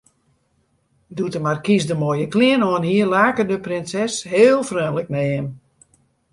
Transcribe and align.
Doe't 1.19 1.33
de 1.35 1.41
markys 1.47 1.85
de 1.89 1.95
moaie 2.01 2.25
klean 2.33 2.67
oanhie, 2.69 3.09
lake 3.13 3.43
de 3.51 3.57
prinses 3.67 4.13
heel 4.35 4.59
freonlik 4.69 5.09
nei 5.13 5.27
him. 5.33 5.47